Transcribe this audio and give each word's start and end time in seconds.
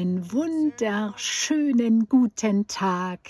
Einen 0.00 0.32
wunderschönen 0.32 2.08
guten 2.08 2.66
Tag. 2.66 3.20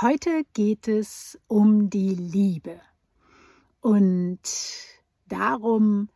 Heute 0.00 0.44
geht 0.54 0.88
es 0.88 1.38
um 1.48 1.90
die 1.90 2.14
Liebe 2.14 2.80
und 3.82 4.40
darum, 5.26 6.08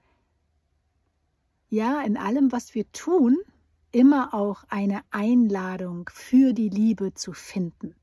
ja, 1.68 2.00
in 2.00 2.16
allem, 2.16 2.52
was 2.52 2.74
wir 2.74 2.90
tun, 2.92 3.36
immer 3.90 4.32
auch 4.32 4.64
eine 4.70 5.02
Einladung 5.10 6.08
für 6.10 6.54
die 6.54 6.70
Liebe 6.70 7.12
zu 7.12 7.34
finden. 7.34 7.94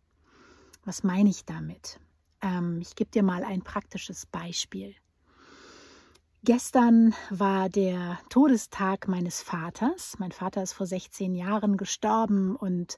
Was 0.85 1.03
meine 1.03 1.31
ich 1.31 1.43
damit? 1.43 1.99
Ähm, 2.39 2.81
ich 2.81 2.95
gebe 2.95 3.09
dir 3.09 3.23
mal 3.23 3.43
ein 3.43 3.63
praktisches 3.63 4.27
Beispiel. 4.27 4.93
Gestern 6.45 7.13
war 7.29 7.67
der 7.67 8.17
Todestag 8.29 9.09
meines 9.09 9.41
Vaters. 9.41 10.15
Mein 10.19 10.31
Vater 10.31 10.63
ist 10.63 10.71
vor 10.71 10.85
16 10.85 11.35
Jahren 11.35 11.75
gestorben 11.75 12.55
und 12.55 12.97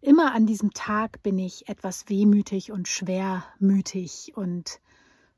immer 0.00 0.34
an 0.34 0.46
diesem 0.46 0.72
Tag 0.72 1.22
bin 1.22 1.38
ich 1.38 1.68
etwas 1.68 2.08
wehmütig 2.08 2.72
und 2.72 2.88
schwermütig 2.88 4.32
und 4.34 4.80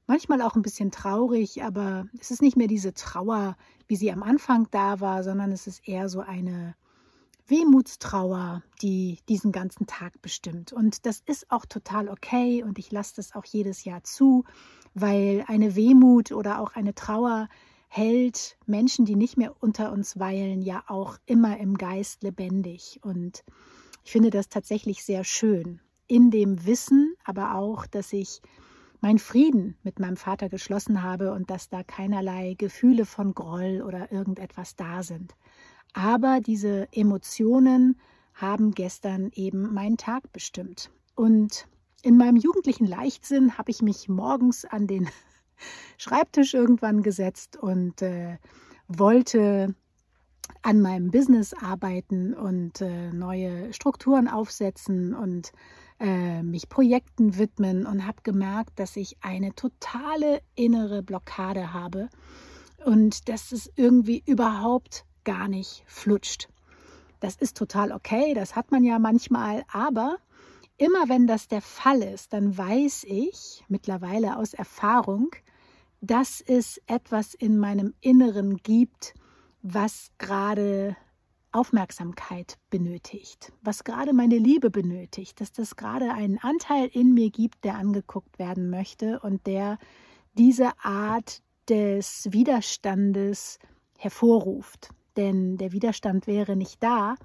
manchmal 0.06 0.40
auch 0.40 0.56
ein 0.56 0.62
bisschen 0.62 0.90
traurig, 0.90 1.62
aber 1.62 2.06
es 2.18 2.30
ist 2.30 2.40
nicht 2.40 2.56
mehr 2.56 2.66
diese 2.66 2.94
Trauer, 2.94 3.58
wie 3.88 3.96
sie 3.96 4.10
am 4.10 4.22
Anfang 4.22 4.66
da 4.70 5.00
war, 5.00 5.22
sondern 5.22 5.52
es 5.52 5.66
ist 5.66 5.86
eher 5.86 6.08
so 6.08 6.20
eine 6.20 6.74
Wehmutstrauer, 7.46 8.62
die 8.80 9.18
diesen 9.28 9.52
ganzen 9.52 9.86
Tag 9.86 10.20
bestimmt. 10.22 10.72
Und 10.72 11.06
das 11.06 11.22
ist 11.26 11.50
auch 11.50 11.66
total 11.66 12.08
okay 12.08 12.62
und 12.62 12.78
ich 12.78 12.90
lasse 12.90 13.14
das 13.16 13.34
auch 13.34 13.44
jedes 13.44 13.84
Jahr 13.84 14.02
zu, 14.02 14.44
weil 14.94 15.44
eine 15.46 15.76
Wehmut 15.76 16.32
oder 16.32 16.60
auch 16.60 16.74
eine 16.74 16.94
Trauer 16.94 17.48
hält 17.88 18.56
Menschen, 18.66 19.04
die 19.04 19.14
nicht 19.14 19.36
mehr 19.36 19.54
unter 19.60 19.92
uns 19.92 20.18
weilen, 20.18 20.62
ja 20.62 20.82
auch 20.88 21.18
immer 21.26 21.58
im 21.58 21.76
Geist 21.76 22.22
lebendig. 22.22 22.98
Und 23.02 23.44
ich 24.04 24.12
finde 24.12 24.30
das 24.30 24.48
tatsächlich 24.48 25.04
sehr 25.04 25.22
schön. 25.22 25.80
In 26.06 26.30
dem 26.30 26.66
Wissen 26.66 27.14
aber 27.24 27.54
auch, 27.54 27.86
dass 27.86 28.12
ich 28.12 28.40
meinen 29.00 29.18
Frieden 29.18 29.76
mit 29.82 30.00
meinem 30.00 30.16
Vater 30.16 30.48
geschlossen 30.48 31.02
habe 31.02 31.32
und 31.32 31.50
dass 31.50 31.68
da 31.68 31.82
keinerlei 31.82 32.54
Gefühle 32.56 33.04
von 33.04 33.34
Groll 33.34 33.82
oder 33.86 34.10
irgendetwas 34.10 34.76
da 34.76 35.02
sind. 35.02 35.34
Aber 35.94 36.40
diese 36.40 36.88
Emotionen 36.92 37.98
haben 38.34 38.72
gestern 38.72 39.30
eben 39.32 39.72
meinen 39.72 39.96
Tag 39.96 40.32
bestimmt. 40.32 40.90
Und 41.14 41.66
in 42.02 42.16
meinem 42.18 42.36
jugendlichen 42.36 42.86
Leichtsinn 42.86 43.56
habe 43.56 43.70
ich 43.70 43.80
mich 43.80 44.08
morgens 44.08 44.64
an 44.64 44.86
den 44.86 45.08
Schreibtisch 45.98 46.52
irgendwann 46.52 47.02
gesetzt 47.02 47.56
und 47.56 48.02
äh, 48.02 48.38
wollte 48.88 49.74
an 50.62 50.80
meinem 50.80 51.10
Business 51.10 51.54
arbeiten 51.54 52.34
und 52.34 52.80
äh, 52.80 53.12
neue 53.12 53.72
Strukturen 53.72 54.28
aufsetzen 54.28 55.14
und 55.14 55.52
äh, 56.00 56.42
mich 56.42 56.68
Projekten 56.68 57.38
widmen 57.38 57.86
und 57.86 58.04
habe 58.06 58.18
gemerkt, 58.24 58.78
dass 58.78 58.96
ich 58.96 59.16
eine 59.22 59.54
totale 59.54 60.42
innere 60.56 61.02
Blockade 61.02 61.72
habe 61.72 62.08
und 62.84 63.28
dass 63.28 63.52
es 63.52 63.70
irgendwie 63.76 64.22
überhaupt 64.26 65.06
gar 65.24 65.48
nicht 65.48 65.84
flutscht. 65.86 66.48
Das 67.20 67.36
ist 67.36 67.56
total 67.56 67.92
okay, 67.92 68.34
das 68.34 68.54
hat 68.54 68.70
man 68.70 68.84
ja 68.84 68.98
manchmal, 68.98 69.64
aber 69.72 70.18
immer 70.76 71.08
wenn 71.08 71.26
das 71.26 71.48
der 71.48 71.62
Fall 71.62 72.02
ist, 72.02 72.32
dann 72.32 72.56
weiß 72.56 73.04
ich 73.08 73.64
mittlerweile 73.68 74.36
aus 74.36 74.52
Erfahrung, 74.54 75.30
dass 76.00 76.42
es 76.42 76.80
etwas 76.86 77.32
in 77.32 77.56
meinem 77.56 77.94
Inneren 78.00 78.58
gibt, 78.58 79.14
was 79.62 80.10
gerade 80.18 80.96
Aufmerksamkeit 81.50 82.58
benötigt, 82.68 83.52
was 83.62 83.84
gerade 83.84 84.12
meine 84.12 84.36
Liebe 84.36 84.70
benötigt, 84.70 85.40
dass 85.40 85.52
das 85.52 85.76
gerade 85.76 86.12
einen 86.12 86.38
Anteil 86.38 86.88
in 86.92 87.14
mir 87.14 87.30
gibt, 87.30 87.64
der 87.64 87.76
angeguckt 87.76 88.38
werden 88.38 88.68
möchte 88.68 89.20
und 89.20 89.46
der 89.46 89.78
diese 90.36 90.72
Art 90.82 91.42
des 91.68 92.28
Widerstandes 92.32 93.60
hervorruft 93.96 94.90
denn 95.16 95.56
der 95.56 95.72
Widerstand 95.72 96.26
wäre 96.26 96.56
nicht 96.56 96.82
da, 96.82 97.16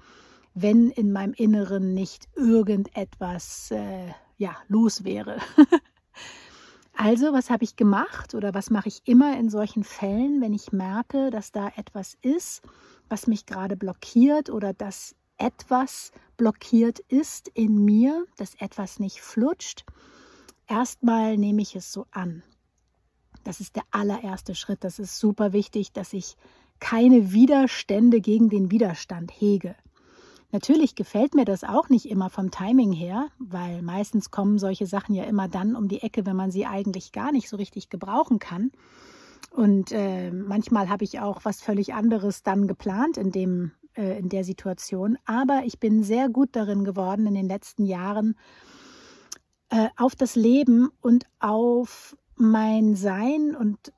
wenn 0.54 0.90
in 0.90 1.12
meinem 1.12 1.32
Inneren 1.34 1.94
nicht 1.94 2.28
irgendetwas 2.34 3.70
äh, 3.70 4.08
ja, 4.36 4.56
los 4.68 5.04
wäre. 5.04 5.38
also, 6.96 7.32
was 7.32 7.50
habe 7.50 7.64
ich 7.64 7.76
gemacht 7.76 8.34
oder 8.34 8.54
was 8.54 8.70
mache 8.70 8.88
ich 8.88 9.02
immer 9.04 9.38
in 9.38 9.48
solchen 9.48 9.84
Fällen, 9.84 10.40
wenn 10.40 10.52
ich 10.52 10.72
merke, 10.72 11.30
dass 11.30 11.52
da 11.52 11.70
etwas 11.76 12.16
ist, 12.22 12.62
was 13.08 13.26
mich 13.26 13.46
gerade 13.46 13.76
blockiert 13.76 14.50
oder 14.50 14.72
dass 14.72 15.14
etwas 15.36 16.12
blockiert 16.36 16.98
ist 17.00 17.48
in 17.48 17.84
mir, 17.84 18.26
dass 18.36 18.54
etwas 18.56 18.98
nicht 18.98 19.20
flutscht? 19.20 19.84
Erstmal 20.66 21.36
nehme 21.36 21.62
ich 21.62 21.76
es 21.76 21.92
so 21.92 22.06
an. 22.10 22.42
Das 23.44 23.60
ist 23.60 23.76
der 23.76 23.84
allererste 23.90 24.54
Schritt. 24.54 24.84
Das 24.84 24.98
ist 24.98 25.18
super 25.18 25.52
wichtig, 25.52 25.92
dass 25.92 26.12
ich 26.12 26.36
keine 26.80 27.32
Widerstände 27.32 28.20
gegen 28.20 28.48
den 28.48 28.70
Widerstand 28.70 29.30
hege. 29.30 29.76
Natürlich 30.52 30.96
gefällt 30.96 31.34
mir 31.34 31.44
das 31.44 31.62
auch 31.62 31.88
nicht 31.88 32.10
immer 32.10 32.28
vom 32.28 32.50
Timing 32.50 32.92
her, 32.92 33.28
weil 33.38 33.82
meistens 33.82 34.32
kommen 34.32 34.58
solche 34.58 34.86
Sachen 34.86 35.14
ja 35.14 35.24
immer 35.24 35.46
dann 35.46 35.76
um 35.76 35.86
die 35.86 36.02
Ecke, 36.02 36.26
wenn 36.26 36.34
man 36.34 36.50
sie 36.50 36.66
eigentlich 36.66 37.12
gar 37.12 37.30
nicht 37.30 37.48
so 37.48 37.56
richtig 37.56 37.88
gebrauchen 37.88 38.40
kann. 38.40 38.72
Und 39.50 39.92
äh, 39.92 40.30
manchmal 40.32 40.88
habe 40.88 41.04
ich 41.04 41.20
auch 41.20 41.44
was 41.44 41.60
völlig 41.60 41.94
anderes 41.94 42.42
dann 42.42 42.66
geplant 42.66 43.16
in, 43.16 43.30
dem, 43.30 43.72
äh, 43.94 44.18
in 44.18 44.28
der 44.28 44.42
Situation. 44.42 45.18
Aber 45.24 45.62
ich 45.64 45.78
bin 45.78 46.02
sehr 46.02 46.28
gut 46.28 46.50
darin 46.52 46.84
geworden 46.84 47.26
in 47.26 47.34
den 47.34 47.48
letzten 47.48 47.84
Jahren, 47.84 48.36
äh, 49.68 49.88
auf 49.96 50.16
das 50.16 50.34
Leben 50.34 50.90
und 51.00 51.26
auf 51.38 52.16
mein 52.36 52.96
Sein 52.96 53.54
und 53.54 53.92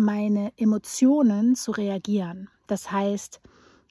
meine 0.00 0.52
Emotionen 0.56 1.54
zu 1.54 1.70
reagieren. 1.70 2.48
Das 2.66 2.90
heißt, 2.90 3.40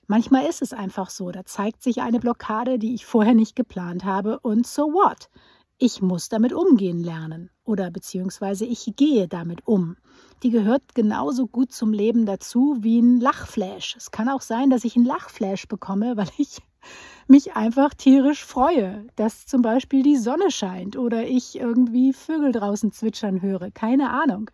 manchmal 0.07 0.45
ist 0.45 0.61
es 0.61 0.73
einfach 0.73 1.09
so, 1.09 1.31
da 1.31 1.45
zeigt 1.45 1.83
sich 1.83 2.01
eine 2.01 2.19
Blockade, 2.19 2.79
die 2.79 2.93
ich 2.93 3.05
vorher 3.05 3.33
nicht 3.33 3.55
geplant 3.55 4.03
habe 4.03 4.39
und 4.39 4.67
so 4.67 4.93
what? 4.93 5.29
Ich 5.77 6.01
muss 6.01 6.27
damit 6.27 6.51
umgehen 6.51 7.01
lernen 7.01 7.51
oder 7.63 7.89
beziehungsweise 7.89 8.65
ich 8.65 8.91
gehe 8.97 9.29
damit 9.29 9.65
um. 9.65 9.95
Die 10.43 10.49
gehört 10.49 10.93
genauso 10.93 11.47
gut 11.47 11.71
zum 11.71 11.93
Leben 11.93 12.25
dazu 12.25 12.77
wie 12.81 12.99
ein 12.99 13.21
Lachflash. 13.21 13.95
Es 13.95 14.11
kann 14.11 14.27
auch 14.27 14.41
sein, 14.41 14.69
dass 14.69 14.83
ich 14.83 14.97
einen 14.97 15.05
Lachflash 15.05 15.67
bekomme, 15.69 16.17
weil 16.17 16.29
ich 16.37 16.57
mich 17.27 17.55
einfach 17.55 17.93
tierisch 17.93 18.43
freue, 18.43 19.05
dass 19.15 19.45
zum 19.45 19.61
Beispiel 19.61 20.03
die 20.03 20.17
Sonne 20.17 20.51
scheint 20.51 20.97
oder 20.97 21.27
ich 21.27 21.57
irgendwie 21.57 22.11
Vögel 22.11 22.51
draußen 22.51 22.91
zwitschern 22.91 23.41
höre. 23.41 23.71
Keine 23.71 24.09
Ahnung. 24.09 24.49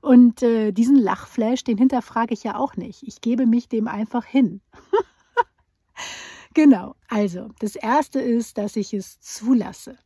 Und 0.00 0.42
äh, 0.42 0.72
diesen 0.72 0.96
Lachflash, 0.96 1.64
den 1.64 1.78
hinterfrage 1.78 2.34
ich 2.34 2.44
ja 2.44 2.56
auch 2.56 2.76
nicht. 2.76 3.02
Ich 3.02 3.20
gebe 3.20 3.46
mich 3.46 3.68
dem 3.68 3.88
einfach 3.88 4.24
hin. 4.24 4.60
genau. 6.54 6.94
Also, 7.08 7.48
das 7.58 7.76
erste 7.76 8.20
ist, 8.20 8.58
dass 8.58 8.76
ich 8.76 8.94
es 8.94 9.20
zulasse. 9.20 9.98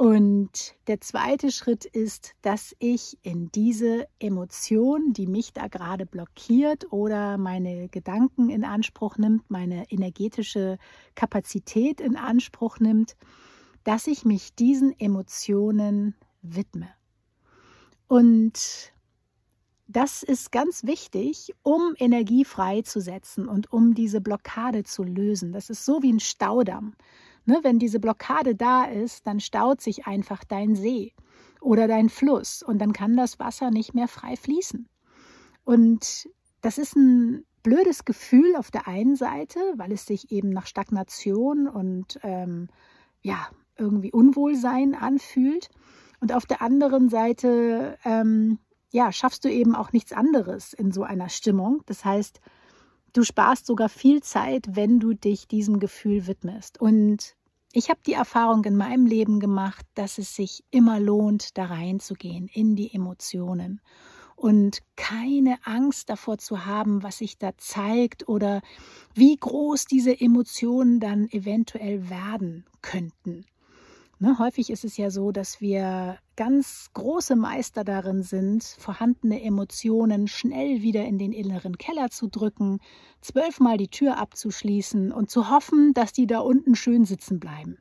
Und 0.00 0.76
der 0.86 1.02
zweite 1.02 1.52
Schritt 1.52 1.84
ist, 1.84 2.32
dass 2.40 2.74
ich 2.78 3.18
in 3.20 3.50
diese 3.52 4.06
Emotion, 4.18 5.12
die 5.12 5.26
mich 5.26 5.52
da 5.52 5.68
gerade 5.68 6.06
blockiert 6.06 6.90
oder 6.90 7.36
meine 7.36 7.90
Gedanken 7.90 8.48
in 8.48 8.64
Anspruch 8.64 9.18
nimmt, 9.18 9.50
meine 9.50 9.90
energetische 9.92 10.78
Kapazität 11.16 12.00
in 12.00 12.16
Anspruch 12.16 12.80
nimmt, 12.80 13.14
dass 13.84 14.06
ich 14.06 14.24
mich 14.24 14.54
diesen 14.54 14.98
Emotionen 14.98 16.14
widme. 16.40 16.88
Und 18.08 18.94
das 19.92 20.22
ist 20.22 20.52
ganz 20.52 20.84
wichtig, 20.84 21.52
um 21.62 21.94
Energie 21.98 22.44
freizusetzen 22.44 23.48
und 23.48 23.72
um 23.72 23.94
diese 23.94 24.20
Blockade 24.20 24.84
zu 24.84 25.02
lösen. 25.02 25.52
Das 25.52 25.68
ist 25.68 25.84
so 25.84 26.02
wie 26.02 26.12
ein 26.12 26.20
Staudamm. 26.20 26.94
Ne, 27.44 27.58
wenn 27.62 27.78
diese 27.78 27.98
Blockade 27.98 28.54
da 28.54 28.84
ist, 28.84 29.26
dann 29.26 29.40
staut 29.40 29.80
sich 29.80 30.06
einfach 30.06 30.44
dein 30.44 30.76
See 30.76 31.12
oder 31.60 31.88
dein 31.88 32.08
Fluss 32.08 32.62
und 32.62 32.78
dann 32.78 32.92
kann 32.92 33.16
das 33.16 33.38
Wasser 33.40 33.70
nicht 33.70 33.94
mehr 33.94 34.06
frei 34.06 34.36
fließen. 34.36 34.88
Und 35.64 36.28
das 36.60 36.78
ist 36.78 36.94
ein 36.94 37.44
blödes 37.62 38.04
Gefühl 38.04 38.54
auf 38.56 38.70
der 38.70 38.86
einen 38.86 39.16
Seite, 39.16 39.58
weil 39.76 39.90
es 39.90 40.06
sich 40.06 40.30
eben 40.30 40.50
nach 40.50 40.66
Stagnation 40.66 41.66
und 41.66 42.20
ähm, 42.22 42.68
ja, 43.22 43.48
irgendwie 43.76 44.12
Unwohlsein 44.12 44.94
anfühlt. 44.94 45.68
Und 46.20 46.32
auf 46.32 46.46
der 46.46 46.62
anderen 46.62 47.08
Seite 47.08 47.98
ähm, 48.04 48.58
ja, 48.90 49.12
schaffst 49.12 49.44
du 49.44 49.50
eben 49.50 49.74
auch 49.74 49.92
nichts 49.92 50.12
anderes 50.12 50.72
in 50.72 50.92
so 50.92 51.02
einer 51.02 51.28
Stimmung. 51.28 51.82
Das 51.86 52.04
heißt, 52.04 52.40
du 53.12 53.22
sparst 53.22 53.66
sogar 53.66 53.88
viel 53.88 54.22
Zeit, 54.22 54.66
wenn 54.70 55.00
du 55.00 55.14
dich 55.14 55.48
diesem 55.48 55.78
Gefühl 55.78 56.26
widmest. 56.26 56.80
Und 56.80 57.36
ich 57.72 57.88
habe 57.88 58.00
die 58.04 58.14
Erfahrung 58.14 58.64
in 58.64 58.76
meinem 58.76 59.06
Leben 59.06 59.38
gemacht, 59.38 59.86
dass 59.94 60.18
es 60.18 60.34
sich 60.34 60.64
immer 60.70 60.98
lohnt, 60.98 61.56
da 61.56 61.66
reinzugehen 61.66 62.48
in 62.48 62.74
die 62.74 62.92
Emotionen 62.92 63.80
und 64.40 64.80
keine 64.96 65.58
Angst 65.64 66.08
davor 66.08 66.38
zu 66.38 66.64
haben, 66.64 67.02
was 67.02 67.18
sich 67.18 67.38
da 67.38 67.56
zeigt 67.58 68.26
oder 68.26 68.62
wie 69.14 69.36
groß 69.36 69.84
diese 69.84 70.18
Emotionen 70.18 70.98
dann 70.98 71.28
eventuell 71.30 72.08
werden 72.08 72.64
könnten. 72.80 73.44
Ne, 74.22 74.38
häufig 74.38 74.68
ist 74.68 74.84
es 74.84 74.98
ja 74.98 75.08
so, 75.08 75.32
dass 75.32 75.62
wir 75.62 76.18
ganz 76.36 76.90
große 76.92 77.36
Meister 77.36 77.84
darin 77.84 78.22
sind, 78.22 78.62
vorhandene 78.62 79.42
Emotionen 79.42 80.28
schnell 80.28 80.82
wieder 80.82 81.06
in 81.06 81.16
den 81.16 81.32
inneren 81.32 81.78
Keller 81.78 82.10
zu 82.10 82.28
drücken, 82.28 82.80
zwölfmal 83.22 83.78
die 83.78 83.88
Tür 83.88 84.18
abzuschließen 84.18 85.10
und 85.10 85.30
zu 85.30 85.48
hoffen, 85.48 85.94
dass 85.94 86.12
die 86.12 86.26
da 86.26 86.40
unten 86.40 86.74
schön 86.74 87.06
sitzen 87.06 87.40
bleiben. 87.40 87.78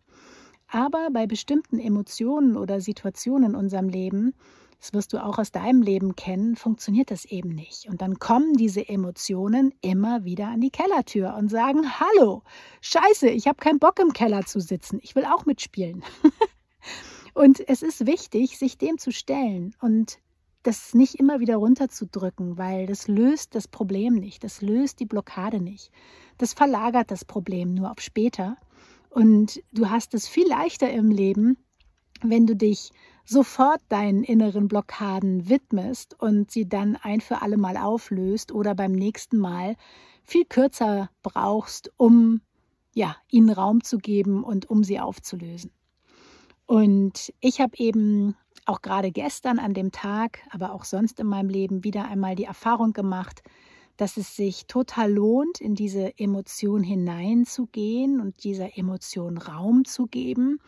Aber 0.69 1.09
bei 1.11 1.27
bestimmten 1.27 1.77
Emotionen 1.77 2.55
oder 2.55 2.79
Situationen 2.79 3.49
in 3.49 3.55
unserem 3.57 3.89
Leben 3.89 4.33
das 4.79 4.93
wirst 4.93 5.13
du 5.13 5.23
auch 5.23 5.37
aus 5.37 5.51
deinem 5.51 5.81
Leben 5.81 6.15
kennen, 6.15 6.55
funktioniert 6.55 7.11
das 7.11 7.25
eben 7.25 7.49
nicht. 7.49 7.87
Und 7.89 8.01
dann 8.01 8.17
kommen 8.17 8.53
diese 8.53 8.87
Emotionen 8.87 9.73
immer 9.81 10.23
wieder 10.23 10.47
an 10.47 10.61
die 10.61 10.71
Kellertür 10.71 11.35
und 11.35 11.49
sagen, 11.49 11.81
hallo, 11.99 12.43
scheiße, 12.81 13.29
ich 13.29 13.47
habe 13.47 13.57
keinen 13.57 13.79
Bock 13.79 13.99
im 13.99 14.13
Keller 14.13 14.45
zu 14.45 14.59
sitzen, 14.59 14.99
ich 15.01 15.15
will 15.15 15.25
auch 15.25 15.45
mitspielen. 15.45 16.03
und 17.33 17.67
es 17.67 17.81
ist 17.81 18.05
wichtig, 18.05 18.57
sich 18.57 18.77
dem 18.77 18.97
zu 18.97 19.11
stellen 19.11 19.75
und 19.81 20.19
das 20.63 20.93
nicht 20.93 21.15
immer 21.15 21.39
wieder 21.39 21.57
runterzudrücken, 21.57 22.57
weil 22.57 22.85
das 22.85 23.07
löst 23.07 23.55
das 23.55 23.67
Problem 23.67 24.15
nicht, 24.15 24.43
das 24.43 24.61
löst 24.61 24.99
die 24.99 25.05
Blockade 25.05 25.61
nicht. 25.61 25.91
Das 26.37 26.53
verlagert 26.53 27.11
das 27.11 27.25
Problem 27.25 27.73
nur 27.73 27.91
auf 27.91 27.99
später. 27.99 28.57
Und 29.09 29.61
du 29.73 29.89
hast 29.89 30.13
es 30.13 30.27
viel 30.27 30.47
leichter 30.47 30.89
im 30.91 31.11
Leben, 31.11 31.57
wenn 32.21 32.45
du 32.45 32.55
dich 32.55 32.91
sofort 33.29 33.81
deinen 33.89 34.23
inneren 34.23 34.67
Blockaden 34.67 35.49
widmest 35.49 36.19
und 36.19 36.49
sie 36.49 36.67
dann 36.67 36.95
ein 36.95 37.21
für 37.21 37.43
alle 37.43 37.57
Mal 37.57 37.77
auflöst 37.77 38.51
oder 38.51 38.73
beim 38.73 38.91
nächsten 38.91 39.37
Mal 39.37 39.75
viel 40.23 40.45
kürzer 40.45 41.11
brauchst, 41.21 41.91
um 41.97 42.41
ja, 42.95 43.15
ihnen 43.29 43.51
Raum 43.51 43.83
zu 43.83 43.99
geben 43.99 44.43
und 44.43 44.67
um 44.67 44.83
sie 44.83 44.99
aufzulösen. 44.99 45.71
Und 46.65 47.31
ich 47.39 47.61
habe 47.61 47.77
eben 47.77 48.35
auch 48.65 48.81
gerade 48.81 49.11
gestern 49.11 49.59
an 49.59 49.75
dem 49.75 49.91
Tag, 49.91 50.39
aber 50.49 50.73
auch 50.73 50.83
sonst 50.83 51.19
in 51.19 51.27
meinem 51.27 51.49
Leben 51.49 51.83
wieder 51.83 52.05
einmal 52.05 52.35
die 52.35 52.45
Erfahrung 52.45 52.93
gemacht, 52.93 53.43
dass 53.95 54.17
es 54.17 54.35
sich 54.35 54.65
total 54.65 55.11
lohnt, 55.11 55.61
in 55.61 55.75
diese 55.75 56.17
Emotion 56.17 56.81
hineinzugehen 56.81 58.21
und 58.21 58.43
dieser 58.43 58.75
Emotion 58.75 59.37
Raum 59.37 59.85
zu 59.85 60.07
geben, 60.07 60.59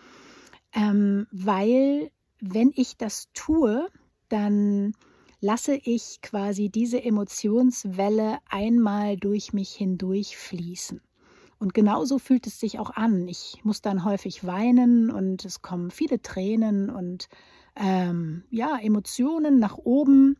ähm, 0.74 1.26
weil 1.32 2.12
wenn 2.42 2.72
ich 2.76 2.98
das 2.98 3.30
tue, 3.34 3.88
dann 4.28 4.94
lasse 5.40 5.76
ich 5.76 6.20
quasi 6.22 6.70
diese 6.70 7.04
Emotionswelle 7.04 8.40
einmal 8.50 9.18
durch 9.18 9.54
mich 9.54 9.74
hindurch 9.74 10.38
fließen. 10.38 11.02
Und 11.60 11.74
genauso 11.76 12.18
fühlt 12.18 12.48
es 12.48 12.60
sich 12.60 12.80
auch 12.80 12.90
an. 12.90 13.28
Ich 13.28 13.60
muss 13.64 13.82
dann 13.82 14.04
häufig 14.04 14.46
weinen 14.46 15.12
und 15.12 15.46
es 15.46 15.62
kommen 15.62 15.92
viele 15.92 16.22
Tränen 16.22 16.90
und 16.90 17.30
ähm, 17.76 18.44
ja, 18.50 18.78
Emotionen 18.78 19.60
nach 19.60 19.78
oben. 19.78 20.38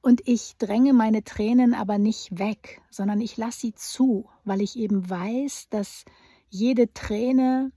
Und 0.00 0.22
ich 0.26 0.56
dränge 0.58 0.92
meine 0.92 1.24
Tränen 1.24 1.74
aber 1.74 1.98
nicht 1.98 2.38
weg, 2.38 2.80
sondern 2.90 3.20
ich 3.20 3.36
lasse 3.36 3.60
sie 3.60 3.74
zu, 3.74 4.28
weil 4.44 4.62
ich 4.62 4.76
eben 4.76 5.10
weiß, 5.10 5.68
dass 5.70 6.04
jede 6.48 6.92
Träne 6.92 7.72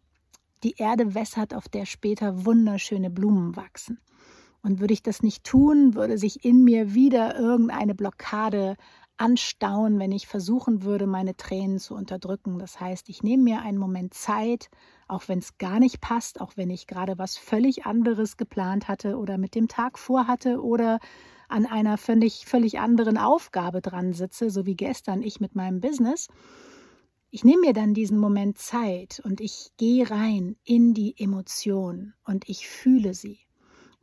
die 0.63 0.75
Erde 0.77 1.13
wässert, 1.15 1.53
auf 1.53 1.69
der 1.69 1.85
später 1.85 2.45
wunderschöne 2.45 3.09
Blumen 3.09 3.55
wachsen. 3.55 3.99
Und 4.61 4.79
würde 4.79 4.93
ich 4.93 5.03
das 5.03 5.21
nicht 5.21 5.43
tun, 5.43 5.93
würde 5.93 6.17
sich 6.17 6.45
in 6.45 6.63
mir 6.63 6.93
wieder 6.93 7.37
irgendeine 7.37 7.95
Blockade 7.95 8.77
anstauen, 9.17 9.99
wenn 9.99 10.11
ich 10.11 10.27
versuchen 10.27 10.83
würde, 10.83 11.05
meine 11.05 11.35
Tränen 11.35 11.79
zu 11.79 11.95
unterdrücken. 11.95 12.59
Das 12.59 12.79
heißt, 12.79 13.09
ich 13.09 13.23
nehme 13.23 13.43
mir 13.43 13.61
einen 13.61 13.77
Moment 13.77 14.13
Zeit, 14.13 14.69
auch 15.07 15.27
wenn 15.27 15.39
es 15.39 15.57
gar 15.57 15.79
nicht 15.79 16.01
passt, 16.01 16.41
auch 16.41 16.53
wenn 16.55 16.69
ich 16.69 16.87
gerade 16.87 17.17
was 17.17 17.37
völlig 17.37 17.85
anderes 17.85 18.37
geplant 18.37 18.87
hatte 18.87 19.17
oder 19.17 19.37
mit 19.37 19.53
dem 19.55 19.67
Tag 19.67 19.99
vorhatte 19.99 20.61
oder 20.61 20.99
an 21.47 21.65
einer 21.65 21.97
völlig, 21.97 22.45
völlig 22.45 22.79
anderen 22.79 23.17
Aufgabe 23.17 23.81
dran 23.81 24.13
sitze, 24.13 24.49
so 24.49 24.65
wie 24.65 24.75
gestern 24.75 25.21
ich 25.21 25.39
mit 25.39 25.55
meinem 25.55 25.81
Business 25.81 26.27
ich 27.33 27.43
nehme 27.43 27.61
mir 27.61 27.73
dann 27.73 27.95
diesen 27.95 28.19
Moment 28.19 28.59
Zeit 28.59 29.19
und 29.25 29.41
ich 29.41 29.71
gehe 29.77 30.07
rein 30.07 30.55
in 30.63 30.93
die 30.93 31.15
Emotion 31.17 32.13
und 32.25 32.47
ich 32.47 32.67
fühle 32.67 33.15
sie 33.15 33.39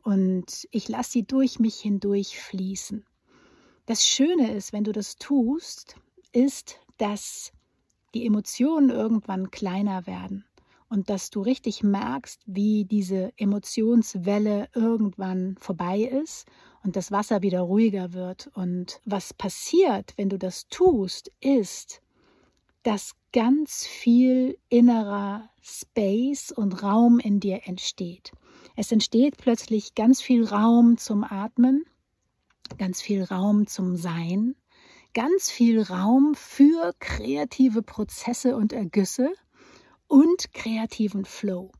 und 0.03 0.67
ich 0.69 0.89
lasse 0.89 1.11
sie 1.11 1.23
durch 1.23 1.57
mich 1.57 1.79
hindurch 1.79 2.37
fließen. 2.41 3.05
Das 3.85 4.05
Schöne 4.05 4.53
ist, 4.53 4.73
wenn 4.73 4.83
du 4.83 4.91
das 4.91 5.15
tust, 5.15 5.95
ist, 6.33 6.75
dass 6.97 7.53
die 8.13 8.25
Emotionen 8.25 8.89
irgendwann 8.89 9.49
kleiner 9.49 10.05
werden 10.05 10.43
und 10.89 11.09
dass 11.09 11.29
du 11.29 11.39
richtig 11.39 11.83
merkst, 11.83 12.41
wie 12.47 12.83
diese 12.83 13.31
Emotionswelle 13.37 14.67
irgendwann 14.75 15.55
vorbei 15.57 16.01
ist 16.01 16.47
und 16.83 16.97
das 16.97 17.13
Wasser 17.13 17.41
wieder 17.41 17.61
ruhiger 17.61 18.11
wird. 18.11 18.51
Und 18.55 18.99
was 19.05 19.33
passiert, 19.33 20.11
wenn 20.17 20.27
du 20.27 20.37
das 20.37 20.67
tust, 20.67 21.31
ist, 21.39 22.01
dass 22.83 23.13
ganz 23.33 23.85
viel 23.85 24.57
innerer 24.69 25.49
Space 25.61 26.51
und 26.51 26.83
Raum 26.83 27.19
in 27.19 27.39
dir 27.39 27.61
entsteht. 27.65 28.31
Es 28.75 28.91
entsteht 28.91 29.37
plötzlich 29.37 29.95
ganz 29.95 30.21
viel 30.21 30.45
Raum 30.45 30.97
zum 30.97 31.23
Atmen, 31.23 31.85
ganz 32.77 33.01
viel 33.01 33.23
Raum 33.23 33.67
zum 33.67 33.95
Sein, 33.95 34.55
ganz 35.13 35.49
viel 35.49 35.81
Raum 35.81 36.35
für 36.35 36.93
kreative 36.99 37.83
Prozesse 37.83 38.55
und 38.55 38.73
Ergüsse 38.73 39.31
und 40.07 40.53
kreativen 40.53 41.25
Flow. 41.25 41.71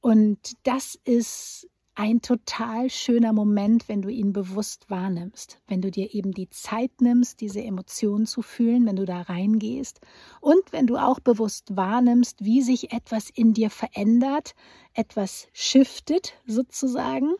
Und 0.00 0.38
das 0.64 0.98
ist 1.04 1.68
ein 1.96 2.22
total 2.22 2.90
schöner 2.90 3.32
Moment, 3.32 3.88
wenn 3.88 4.02
du 4.02 4.08
ihn 4.08 4.32
bewusst 4.32 4.90
wahrnimmst, 4.90 5.60
wenn 5.68 5.80
du 5.80 5.90
dir 5.90 6.12
eben 6.12 6.32
die 6.32 6.50
Zeit 6.50 7.00
nimmst, 7.00 7.40
diese 7.40 7.62
Emotionen 7.62 8.26
zu 8.26 8.42
fühlen, 8.42 8.84
wenn 8.86 8.96
du 8.96 9.04
da 9.04 9.22
reingehst 9.22 10.00
und 10.40 10.72
wenn 10.72 10.86
du 10.86 10.96
auch 10.96 11.20
bewusst 11.20 11.76
wahrnimmst, 11.76 12.44
wie 12.44 12.62
sich 12.62 12.92
etwas 12.92 13.30
in 13.30 13.54
dir 13.54 13.70
verändert, 13.70 14.54
etwas 14.92 15.48
shiftet 15.52 16.34
sozusagen 16.46 17.34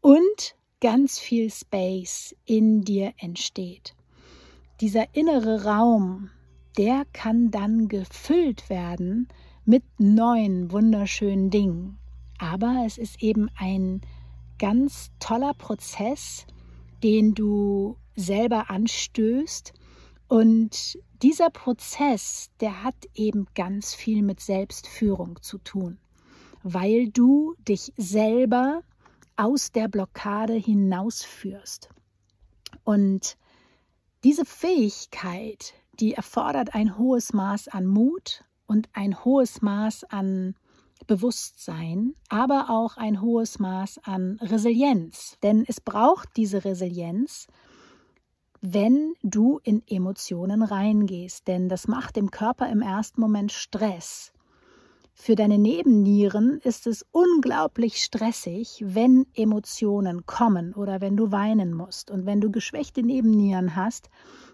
und 0.00 0.56
ganz 0.80 1.18
viel 1.18 1.50
Space 1.50 2.34
in 2.46 2.82
dir 2.82 3.12
entsteht. 3.18 3.94
Dieser 4.80 5.14
innere 5.14 5.64
Raum, 5.64 6.30
der 6.78 7.04
kann 7.12 7.50
dann 7.50 7.88
gefüllt 7.88 8.70
werden 8.70 9.28
mit 9.64 9.82
neuen 9.98 10.70
wunderschönen 10.70 11.50
Dingen 11.50 11.98
aber 12.38 12.84
es 12.86 12.98
ist 12.98 13.22
eben 13.22 13.48
ein 13.58 14.00
ganz 14.58 15.10
toller 15.20 15.54
Prozess, 15.54 16.46
den 17.02 17.34
du 17.34 17.96
selber 18.16 18.70
anstößt. 18.70 19.72
Und 20.28 20.98
dieser 21.22 21.50
Prozess, 21.50 22.50
der 22.60 22.82
hat 22.82 22.96
eben 23.14 23.46
ganz 23.54 23.94
viel 23.94 24.22
mit 24.22 24.40
Selbstführung 24.40 25.40
zu 25.42 25.58
tun. 25.58 25.98
weil 26.62 27.08
du 27.10 27.54
dich 27.68 27.92
selber 27.96 28.82
aus 29.36 29.70
der 29.70 29.88
Blockade 29.88 30.54
hinausführst. 30.54 31.90
Und 32.84 33.36
diese 34.24 34.44
Fähigkeit, 34.44 35.74
die 36.00 36.14
erfordert 36.14 36.74
ein 36.74 36.98
hohes 36.98 37.32
Maß 37.32 37.68
an 37.68 37.86
Mut 37.86 38.44
und 38.66 38.88
ein 38.94 39.24
hohes 39.24 39.62
Maß 39.62 40.04
an 40.04 40.56
Bewusstsein, 41.06 42.14
aber 42.28 42.70
auch 42.70 42.96
ein 42.96 43.20
hohes 43.20 43.58
Maß 43.58 44.00
an 44.04 44.38
Resilienz. 44.42 45.36
Denn 45.42 45.64
es 45.66 45.80
braucht 45.80 46.30
diese 46.36 46.64
Resilienz, 46.64 47.46
wenn 48.60 49.14
du 49.22 49.60
in 49.62 49.82
Emotionen 49.86 50.62
reingehst. 50.62 51.46
Denn 51.46 51.68
das 51.68 51.86
macht 51.88 52.16
dem 52.16 52.30
Körper 52.30 52.68
im 52.68 52.82
ersten 52.82 53.20
Moment 53.20 53.52
Stress. 53.52 54.32
Für 55.18 55.34
deine 55.34 55.56
Nebennieren 55.56 56.60
ist 56.62 56.86
es 56.86 57.06
unglaublich 57.10 58.04
stressig, 58.04 58.84
wenn 58.84 59.26
Emotionen 59.34 60.26
kommen 60.26 60.74
oder 60.74 61.00
wenn 61.00 61.16
du 61.16 61.32
weinen 61.32 61.72
musst. 61.72 62.10
Und 62.10 62.26
wenn 62.26 62.42
du 62.42 62.50
geschwächte 62.50 63.02
Nebennieren 63.02 63.76
hast, 63.76 64.10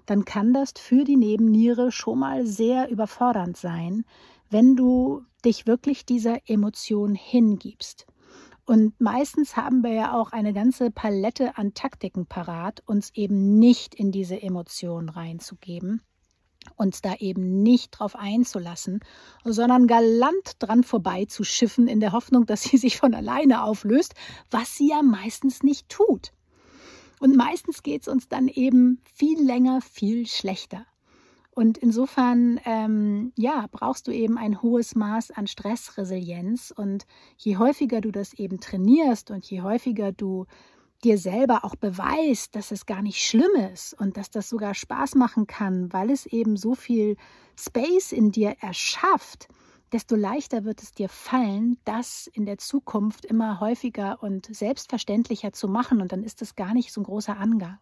dann 0.07 0.25
kann 0.25 0.53
das 0.53 0.73
für 0.77 1.03
die 1.03 1.17
Nebenniere 1.17 1.91
schon 1.91 2.21
mal 2.21 2.47
sehr 2.47 2.89
überfordernd 2.91 3.57
sein, 3.57 4.05
wenn 4.53 4.77
du 4.77 5.23
dich 5.45 5.67
wirklich 5.67 6.07
dieser 6.07 6.49
Emotion 6.49 7.15
hingibst. 7.15 8.07
Und 8.65 9.01
meistens 9.01 9.57
haben 9.57 9.83
wir 9.83 9.93
ja 9.93 10.15
auch 10.15 10.31
eine 10.31 10.53
ganze 10.53 10.91
Palette 10.91 11.59
an 11.59 11.75
Taktiken 11.75 12.27
parat, 12.27 12.83
uns 12.87 13.11
eben 13.15 13.59
nicht 13.59 13.95
in 13.95 14.13
diese 14.13 14.41
Emotion 14.41 15.09
reinzugeben 15.09 16.01
uns 16.77 17.03
da 17.03 17.15
eben 17.17 17.63
nicht 17.63 17.91
drauf 17.91 18.17
einzulassen, 18.17 19.01
sondern 19.45 19.87
galant 19.87 20.57
dran 20.59 20.85
vorbeizuschiffen 20.85 21.89
in 21.89 22.01
der 22.01 22.13
Hoffnung, 22.13 22.47
dass 22.47 22.63
sie 22.63 22.77
sich 22.79 22.97
von 22.97 23.15
alleine 23.15 23.65
auflöst, 23.65 24.15
was 24.51 24.77
sie 24.77 24.91
ja 24.91 25.03
meistens 25.03 25.63
nicht 25.63 25.89
tut. 25.89 26.33
Und 27.21 27.37
meistens 27.37 27.83
geht 27.83 28.03
es 28.03 28.09
uns 28.09 28.29
dann 28.29 28.49
eben 28.49 29.01
viel 29.15 29.45
länger, 29.45 29.81
viel 29.81 30.27
schlechter. 30.27 30.87
Und 31.55 31.77
insofern, 31.77 32.59
ähm, 32.65 33.33
ja, 33.37 33.67
brauchst 33.71 34.09
du 34.09 34.11
eben 34.11 34.39
ein 34.39 34.63
hohes 34.63 34.95
Maß 34.95 35.33
an 35.33 35.47
Stressresilienz. 35.47 36.73
Und 36.75 37.05
je 37.37 37.59
häufiger 37.59 38.01
du 38.01 38.11
das 38.11 38.33
eben 38.33 38.59
trainierst 38.59 39.31
und 39.31 39.45
je 39.51 39.61
häufiger 39.61 40.13
du 40.13 40.47
dir 41.05 41.19
selber 41.19 41.65
auch 41.65 41.77
beweist, 41.77 42.55
dass 42.55 42.71
es 42.71 42.87
gar 42.87 43.03
nicht 43.03 43.23
schlimm 43.23 43.55
ist 43.73 43.93
und 44.01 44.17
dass 44.17 44.31
das 44.31 44.49
sogar 44.49 44.75
Spaß 44.75 45.15
machen 45.17 45.47
kann, 45.47 45.93
weil 45.93 46.11
es 46.11 46.27
eben 46.27 46.57
so 46.57 46.75
viel 46.75 47.17
Space 47.59 48.13
in 48.13 48.31
dir 48.31 48.57
erschafft, 48.61 49.49
desto 49.93 50.17
leichter 50.17 50.65
wird 50.65 50.83
es 50.83 50.93
dir 50.93 51.11
fallen, 51.11 51.77
das 51.85 52.29
in 52.33 52.47
der 52.47 52.57
Zukunft 52.57 53.27
immer 53.27 53.61
häufiger 53.61 54.23
und 54.23 54.47
selbstverständlicher 54.47 55.53
zu 55.53 55.69
machen. 55.69 56.01
Und 56.01 56.13
dann 56.13 56.23
ist 56.23 56.41
es 56.41 56.57
gar 56.57 56.73
nicht 56.73 56.93
so 56.93 57.03
ein 57.03 57.05
großer 57.05 57.37
Angang. 57.37 57.81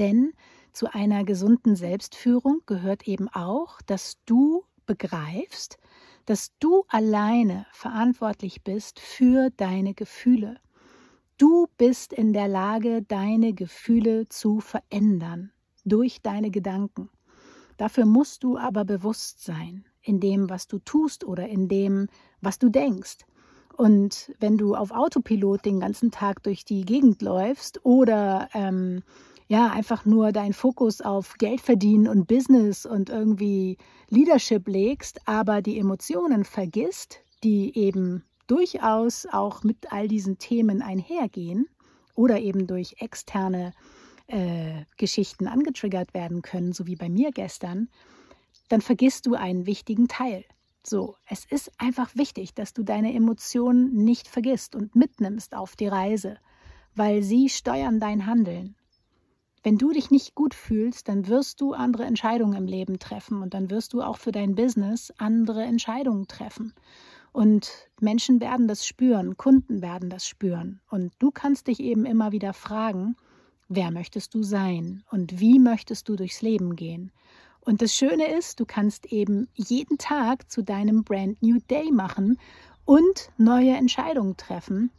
Denn 0.00 0.32
zu 0.72 0.92
einer 0.92 1.24
gesunden 1.24 1.76
Selbstführung 1.76 2.62
gehört 2.66 3.06
eben 3.06 3.28
auch, 3.28 3.80
dass 3.82 4.18
du 4.26 4.64
begreifst, 4.86 5.78
dass 6.26 6.50
du 6.58 6.84
alleine 6.88 7.66
verantwortlich 7.72 8.62
bist 8.62 9.00
für 9.00 9.50
deine 9.56 9.94
Gefühle. 9.94 10.60
Du 11.38 11.68
bist 11.78 12.12
in 12.12 12.32
der 12.32 12.48
Lage, 12.48 13.02
deine 13.02 13.54
Gefühle 13.54 14.28
zu 14.28 14.60
verändern 14.60 15.52
durch 15.84 16.20
deine 16.20 16.50
Gedanken. 16.50 17.08
Dafür 17.76 18.06
musst 18.06 18.42
du 18.42 18.58
aber 18.58 18.84
bewusst 18.84 19.44
sein 19.44 19.84
in 20.02 20.20
dem, 20.20 20.50
was 20.50 20.66
du 20.66 20.78
tust 20.80 21.24
oder 21.24 21.48
in 21.48 21.68
dem, 21.68 22.08
was 22.40 22.58
du 22.58 22.68
denkst. 22.68 23.18
Und 23.76 24.32
wenn 24.40 24.58
du 24.58 24.74
auf 24.74 24.90
Autopilot 24.90 25.64
den 25.64 25.78
ganzen 25.78 26.10
Tag 26.10 26.42
durch 26.42 26.64
die 26.64 26.84
Gegend 26.84 27.22
läufst 27.22 27.84
oder 27.84 28.48
ähm, 28.52 29.04
ja 29.48 29.70
einfach 29.70 30.04
nur 30.04 30.30
deinen 30.32 30.52
Fokus 30.52 31.00
auf 31.00 31.34
Geld 31.38 31.60
verdienen 31.60 32.06
und 32.06 32.28
Business 32.28 32.86
und 32.86 33.08
irgendwie 33.08 33.78
Leadership 34.10 34.68
legst, 34.68 35.20
aber 35.26 35.62
die 35.62 35.78
Emotionen 35.78 36.44
vergisst, 36.44 37.20
die 37.42 37.76
eben 37.76 38.22
durchaus 38.46 39.26
auch 39.26 39.62
mit 39.64 39.92
all 39.92 40.06
diesen 40.06 40.38
Themen 40.38 40.82
einhergehen 40.82 41.66
oder 42.14 42.40
eben 42.40 42.66
durch 42.66 42.96
externe 42.98 43.72
äh, 44.26 44.84
Geschichten 44.96 45.46
angetriggert 45.46 46.12
werden 46.14 46.42
können, 46.42 46.72
so 46.72 46.86
wie 46.86 46.96
bei 46.96 47.08
mir 47.08 47.30
gestern, 47.32 47.88
dann 48.68 48.82
vergisst 48.82 49.26
du 49.26 49.34
einen 49.34 49.66
wichtigen 49.66 50.08
Teil. 50.08 50.44
So, 50.82 51.16
es 51.26 51.44
ist 51.44 51.70
einfach 51.78 52.14
wichtig, 52.14 52.54
dass 52.54 52.72
du 52.72 52.82
deine 52.82 53.14
Emotionen 53.14 54.04
nicht 54.04 54.28
vergisst 54.28 54.74
und 54.74 54.94
mitnimmst 54.94 55.54
auf 55.54 55.76
die 55.76 55.88
Reise, 55.88 56.38
weil 56.94 57.22
sie 57.22 57.48
steuern 57.48 58.00
dein 58.00 58.26
Handeln. 58.26 58.74
Wenn 59.68 59.76
du 59.76 59.92
dich 59.92 60.10
nicht 60.10 60.34
gut 60.34 60.54
fühlst, 60.54 61.10
dann 61.10 61.28
wirst 61.28 61.60
du 61.60 61.74
andere 61.74 62.04
Entscheidungen 62.04 62.56
im 62.56 62.66
Leben 62.66 62.98
treffen 62.98 63.42
und 63.42 63.52
dann 63.52 63.68
wirst 63.68 63.92
du 63.92 64.00
auch 64.00 64.16
für 64.16 64.32
dein 64.32 64.54
Business 64.54 65.12
andere 65.18 65.62
Entscheidungen 65.62 66.26
treffen. 66.26 66.72
Und 67.32 67.70
Menschen 68.00 68.40
werden 68.40 68.66
das 68.66 68.86
spüren, 68.86 69.36
Kunden 69.36 69.82
werden 69.82 70.08
das 70.08 70.26
spüren. 70.26 70.80
Und 70.88 71.12
du 71.18 71.30
kannst 71.30 71.66
dich 71.66 71.80
eben 71.80 72.06
immer 72.06 72.32
wieder 72.32 72.54
fragen, 72.54 73.14
wer 73.68 73.90
möchtest 73.90 74.32
du 74.32 74.42
sein 74.42 75.04
und 75.10 75.38
wie 75.38 75.58
möchtest 75.58 76.08
du 76.08 76.16
durchs 76.16 76.40
Leben 76.40 76.74
gehen? 76.74 77.12
Und 77.60 77.82
das 77.82 77.94
Schöne 77.94 78.38
ist, 78.38 78.60
du 78.60 78.64
kannst 78.64 79.12
eben 79.12 79.48
jeden 79.52 79.98
Tag 79.98 80.50
zu 80.50 80.62
deinem 80.62 81.04
Brand 81.04 81.42
New 81.42 81.58
Day 81.68 81.92
machen 81.92 82.38
und 82.86 83.30
neue 83.36 83.76
Entscheidungen 83.76 84.38
treffen 84.38 84.90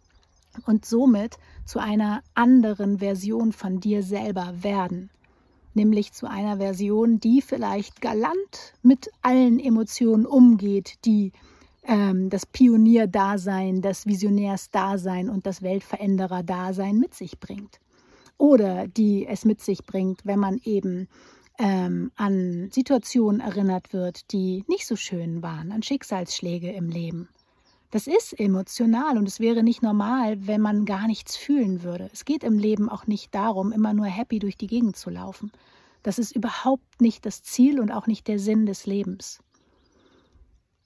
und 0.66 0.86
somit 0.86 1.38
zu 1.66 1.80
einer 1.80 2.22
anderen 2.34 3.00
Version 3.00 3.52
von 3.52 3.80
dir 3.80 4.04
selber 4.04 4.54
werden. 4.62 5.10
Nämlich 5.74 6.14
zu 6.14 6.30
einer 6.30 6.58
Version, 6.58 7.20
die 7.20 7.42
vielleicht 7.42 8.02
galant 8.02 8.74
mit 8.82 9.10
allen 9.22 9.60
Emotionen 9.60 10.26
umgeht, 10.26 10.96
die 11.06 11.32
ähm, 11.84 12.30
das 12.30 12.46
Pionierdasein, 12.46 13.82
das 13.82 14.06
Visionärsdasein 14.06 15.30
und 15.30 15.46
das 15.46 15.62
Weltveränderer-Dasein 15.62 16.98
mit 16.98 17.14
sich 17.14 17.40
bringt. 17.40 17.80
Oder 18.38 18.88
die 18.88 19.28
es 19.28 19.46
mit 19.46 19.62
sich 19.62 19.86
bringt, 19.86 20.26
wenn 20.26 20.40
man 20.40 20.60
eben 20.64 21.08
ähm, 21.60 22.12
an 22.16 22.70
Situationen 22.72 23.42
erinnert 23.42 23.92
wird, 23.94 24.32
die 24.32 24.64
nicht 24.68 24.88
so 24.88 24.96
schön 24.96 25.44
waren, 25.44 25.72
an 25.72 25.84
Schicksalsschläge 25.84 26.72
im 26.72 26.90
Leben. 26.90 27.28
Das 27.92 28.06
ist 28.06 28.40
emotional 28.40 29.18
und 29.18 29.28
es 29.28 29.40
wäre 29.40 29.64
nicht 29.64 29.82
normal, 29.82 30.46
wenn 30.46 30.62
man 30.62 30.86
gar 30.86 31.08
nichts 31.08 31.36
fühlen 31.36 31.82
würde. 31.82 32.10
Es 32.14 32.24
geht 32.24 32.44
im 32.44 32.60
Leben 32.60 32.88
auch 32.88 33.08
nicht 33.08 33.34
darum, 33.34 33.72
immer 33.72 33.94
nur 33.94 34.06
happy 34.06 34.38
durch 34.38 34.58
die 34.58 34.68
Gegend 34.68 34.96
zu 34.96 35.10
laufen. 35.10 35.52
Das 36.04 36.20
ist 36.20 36.36
überhaupt 36.36 37.02
nicht 37.02 37.26
das 37.26 37.42
Ziel 37.42 37.80
und 37.80 37.92
auch 37.92 38.06
nicht 38.06 38.28
der 38.28 38.38
Sinn 38.38 38.68
des 38.68 38.86
Lebens. 38.86 39.40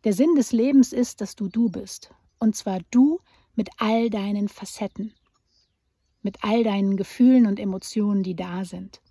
Der 0.05 0.13
Sinn 0.13 0.36
des 0.36 0.53
Lebens 0.53 0.93
ist, 0.93 1.19
dass 1.19 1.36
du 1.36 1.50
du 1.50 1.69
bist. 1.69 2.13
Und 2.39 2.55
zwar 2.55 2.79
du 2.89 3.19
mit 3.55 3.69
all 3.77 4.10
deinen 4.10 4.48
Facetten, 4.48 5.13
mit 6.22 6.43
all 6.43 6.63
deinen 6.63 6.95
Gefühlen 6.95 7.48
und 7.48 7.60
Emotionen, 7.60 8.24
die 8.24 8.36
da 8.36 8.63
sind. 8.63 9.01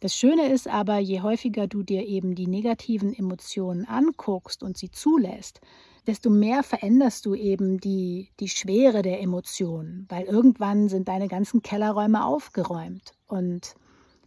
Das 0.00 0.16
Schöne 0.16 0.52
ist 0.52 0.68
aber, 0.68 0.98
je 0.98 1.20
häufiger 1.20 1.66
du 1.66 1.82
dir 1.82 2.06
eben 2.06 2.34
die 2.34 2.46
negativen 2.46 3.14
Emotionen 3.14 3.86
anguckst 3.86 4.62
und 4.62 4.76
sie 4.76 4.90
zulässt, 4.90 5.60
desto 6.06 6.30
mehr 6.30 6.62
veränderst 6.62 7.26
du 7.26 7.34
eben 7.34 7.78
die, 7.78 8.30
die 8.40 8.48
Schwere 8.48 9.02
der 9.02 9.20
Emotionen, 9.20 10.06
weil 10.08 10.24
irgendwann 10.24 10.88
sind 10.88 11.08
deine 11.08 11.28
ganzen 11.28 11.62
Kellerräume 11.62 12.24
aufgeräumt 12.24 13.14
und 13.26 13.74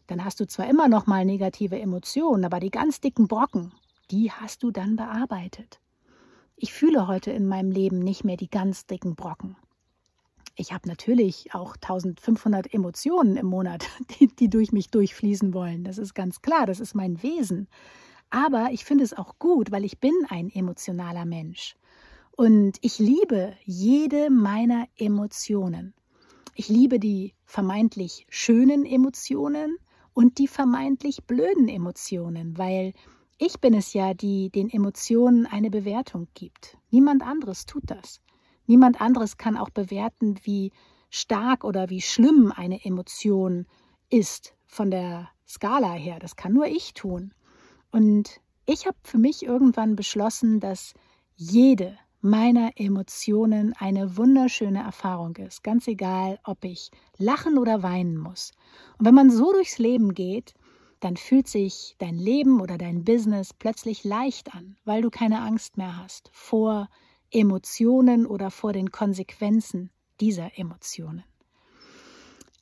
dann 0.07 0.23
hast 0.23 0.39
du 0.39 0.47
zwar 0.47 0.69
immer 0.69 0.87
noch 0.87 1.05
mal 1.05 1.25
negative 1.25 1.79
Emotionen, 1.79 2.45
aber 2.45 2.59
die 2.59 2.71
ganz 2.71 3.01
dicken 3.01 3.27
Brocken, 3.27 3.73
die 4.09 4.31
hast 4.31 4.63
du 4.63 4.71
dann 4.71 4.95
bearbeitet. 4.95 5.79
Ich 6.55 6.73
fühle 6.73 7.07
heute 7.07 7.31
in 7.31 7.47
meinem 7.47 7.71
Leben 7.71 7.99
nicht 7.99 8.23
mehr 8.23 8.37
die 8.37 8.49
ganz 8.49 8.85
dicken 8.87 9.15
Brocken. 9.15 9.57
Ich 10.55 10.73
habe 10.73 10.87
natürlich 10.87 11.53
auch 11.53 11.75
1500 11.75 12.73
Emotionen 12.73 13.37
im 13.37 13.45
Monat, 13.45 13.85
die, 14.19 14.27
die 14.27 14.49
durch 14.49 14.71
mich 14.71 14.89
durchfließen 14.89 15.53
wollen. 15.53 15.83
Das 15.83 15.99
ist 15.99 16.15
ganz 16.15 16.41
klar, 16.41 16.65
das 16.65 16.79
ist 16.79 16.95
mein 16.95 17.21
Wesen. 17.21 17.67
Aber 18.29 18.69
ich 18.71 18.85
finde 18.85 19.03
es 19.03 19.13
auch 19.13 19.39
gut, 19.39 19.71
weil 19.71 19.85
ich 19.85 19.99
bin 19.99 20.13
ein 20.29 20.49
emotionaler 20.49 21.25
Mensch. 21.25 21.75
Und 22.31 22.77
ich 22.81 22.99
liebe 22.99 23.53
jede 23.63 24.29
meiner 24.29 24.87
Emotionen. 24.95 25.93
Ich 26.55 26.69
liebe 26.69 26.99
die 26.99 27.33
vermeintlich 27.45 28.25
schönen 28.29 28.85
Emotionen 28.85 29.77
und 30.13 30.39
die 30.39 30.47
vermeintlich 30.47 31.23
blöden 31.25 31.67
Emotionen, 31.67 32.57
weil 32.57 32.93
ich 33.37 33.59
bin 33.59 33.75
es 33.75 33.93
ja, 33.93 34.15
die 34.15 34.49
den 34.49 34.69
Emotionen 34.69 35.45
eine 35.45 35.69
Bewertung 35.69 36.27
gibt. 36.33 36.77
Niemand 36.89 37.21
anderes 37.21 37.67
tut 37.67 37.83
das. 37.85 38.19
Niemand 38.65 38.99
anderes 38.99 39.37
kann 39.37 39.57
auch 39.57 39.69
bewerten, 39.69 40.39
wie 40.43 40.71
stark 41.09 41.63
oder 41.63 41.89
wie 41.89 42.01
schlimm 42.01 42.51
eine 42.55 42.83
Emotion 42.83 43.67
ist 44.09 44.55
von 44.65 44.91
der 44.91 45.29
Skala 45.47 45.93
her. 45.93 46.19
Das 46.19 46.35
kann 46.35 46.53
nur 46.53 46.65
ich 46.65 46.93
tun. 46.93 47.33
Und 47.91 48.41
ich 48.65 48.85
habe 48.85 48.97
für 49.03 49.17
mich 49.17 49.43
irgendwann 49.43 49.95
beschlossen, 49.95 50.59
dass 50.59 50.93
jede 51.35 51.97
meiner 52.21 52.71
Emotionen 52.75 53.73
eine 53.77 54.17
wunderschöne 54.17 54.81
Erfahrung 54.81 55.35
ist, 55.37 55.63
ganz 55.63 55.87
egal, 55.87 56.39
ob 56.43 56.65
ich 56.65 56.91
lachen 57.17 57.57
oder 57.57 57.83
weinen 57.83 58.17
muss. 58.17 58.51
Und 58.97 59.05
wenn 59.05 59.15
man 59.15 59.29
so 59.29 59.53
durchs 59.53 59.77
Leben 59.77 60.13
geht, 60.13 60.53
dann 60.99 61.15
fühlt 61.15 61.47
sich 61.47 61.95
dein 61.99 62.15
Leben 62.15 62.59
oder 62.59 62.77
dein 62.77 63.03
Business 63.03 63.53
plötzlich 63.53 64.03
leicht 64.03 64.55
an, 64.55 64.77
weil 64.83 65.01
du 65.01 65.09
keine 65.09 65.41
Angst 65.41 65.77
mehr 65.77 65.97
hast 65.97 66.29
vor 66.33 66.89
Emotionen 67.29 68.25
oder 68.25 68.49
vor 68.51 68.73
den 68.73 68.91
Konsequenzen 68.91 69.91
dieser 70.19 70.57
Emotionen. 70.57 71.23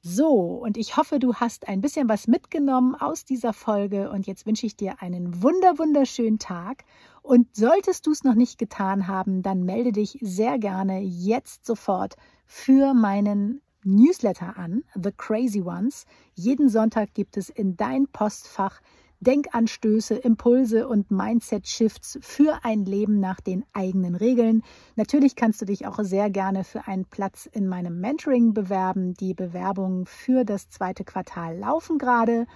So, 0.08 0.34
und 0.62 0.78
ich 0.78 0.98
hoffe, 0.98 1.18
du 1.18 1.34
hast 1.34 1.68
ein 1.68 1.82
bisschen 1.82 2.08
was 2.08 2.28
mitgenommen 2.28 2.94
aus 2.94 3.26
dieser 3.26 3.54
Folge 3.54 4.12
und 4.12 4.28
jetzt 4.28 4.46
wünsche 4.46 4.68
ich 4.68 4.78
dir 4.78 5.02
einen 5.02 5.42
wunder 5.42 5.80
wunderschönen 5.80 6.38
Tag 6.38 6.84
und 7.24 7.56
solltest 7.56 8.06
du 8.06 8.12
es 8.12 8.24
noch 8.24 8.36
nicht 8.36 8.60
getan 8.60 9.08
haben, 9.08 9.42
dann 9.42 9.64
melde 9.64 9.92
dich 9.92 10.20
sehr 10.22 10.60
gerne 10.60 11.02
jetzt 11.02 11.66
sofort 11.66 12.18
für 12.46 12.94
meinen 12.94 13.64
Newsletter 13.84 14.58
an, 14.58 14.84
The 14.94 15.12
Crazy 15.12 15.64
Ones. 15.64 16.06
Jeden 16.36 16.70
Sonntag 16.70 17.16
gibt 17.16 17.36
es 17.36 17.50
in 17.50 17.76
dein 17.76 18.08
Postfach 18.08 18.82
Denkanstöße, 19.20 20.16
Impulse 20.16 20.88
und 20.88 21.12
Mindset-Shifts 21.12 22.20
für 22.22 22.60
ein 22.64 22.86
Leben 22.86 23.20
nach 23.20 23.42
den 23.42 23.66
eigenen 23.74 24.16
Regeln. 24.16 24.64
Natürlich 24.96 25.36
kannst 25.36 25.62
du 25.62 25.66
dich 25.66 25.88
auch 25.88 26.00
sehr 26.04 26.30
gerne 26.30 26.64
für 26.64 26.88
einen 26.88 27.06
Platz 27.06 27.46
in 27.52 27.68
meinem 27.68 28.00
Mentoring 28.00 28.54
bewerben. 28.54 29.14
Die 29.16 29.34
Bewerbungen 29.34 30.06
für 30.06 30.44
das 30.44 30.70
zweite 30.70 31.04
Quartal 31.04 31.58
laufen 31.58 31.98
gerade. 31.98 32.48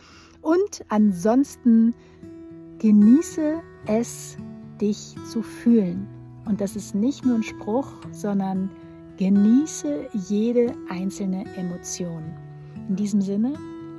Und 0.42 0.86
ansonsten 0.90 1.94
genieße 2.80 3.62
es, 3.88 4.38
dich 4.80 5.16
zu 5.30 5.42
fühlen. 5.42 6.08
Und 6.46 6.62
das 6.62 6.76
ist 6.76 6.96
nicht 6.96 7.26
nur 7.26 7.36
ein 7.36 7.44
Spruch, 7.44 7.92
sondern 8.12 8.72
genieße 9.18 10.08
jede 10.14 10.74
einzelne 10.90 11.44
Emotion. 11.58 12.24
In 12.88 12.96
diesem 12.96 13.22
Sinne, 13.22 13.54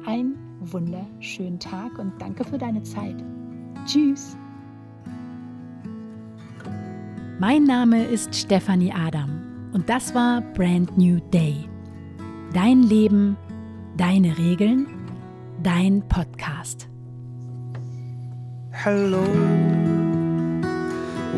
ein 0.07 0.35
wunderschönen 0.61 1.59
Tag 1.59 1.99
und 1.99 2.13
danke 2.21 2.45
für 2.45 2.59
deine 2.59 2.83
Zeit. 2.83 3.17
Tschüss. 3.87 4.37
Mein 7.39 7.65
Name 7.65 8.05
ist 8.05 8.35
Stefanie 8.35 8.93
Adam 8.93 9.71
und 9.73 9.89
das 9.89 10.15
war 10.15 10.43
Brand 10.55 10.97
New 10.99 11.21
Day. 11.33 11.69
Dein 12.53 12.83
Leben, 12.83 13.37
deine 13.97 14.37
Regeln, 14.37 14.87
dein 15.63 16.07
Podcast. 16.09 16.89
Hello, 18.73 19.25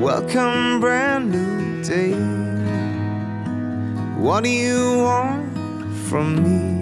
welcome, 0.01 0.81
brand 0.81 1.31
new 1.31 1.83
day. 1.83 2.15
What 4.19 4.45
do 4.45 4.51
you 4.51 5.03
want 5.03 5.53
from 6.09 6.43
me? 6.43 6.82